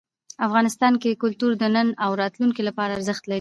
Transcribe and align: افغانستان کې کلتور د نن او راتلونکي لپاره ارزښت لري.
افغانستان 0.47 0.93
کې 1.01 1.19
کلتور 1.21 1.51
د 1.57 1.63
نن 1.75 1.87
او 2.03 2.11
راتلونکي 2.21 2.61
لپاره 2.67 2.91
ارزښت 2.97 3.23
لري. 3.23 3.29